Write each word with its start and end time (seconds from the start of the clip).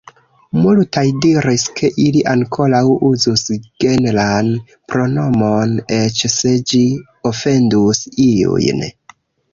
Multaj 0.59 1.01
diris 1.25 1.65
ke 1.79 1.91
ili 2.05 2.23
ankoraŭ 2.31 2.81
uzus 3.09 3.43
genran 3.85 4.49
pronomon, 4.93 5.77
eĉ 5.99 6.25
se 6.39 6.55
ĝi 6.73 6.83
ofendus 7.33 8.05
iujn. 8.31 8.87